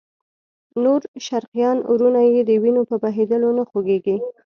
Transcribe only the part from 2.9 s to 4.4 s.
بهېدلو نه خوږېږي.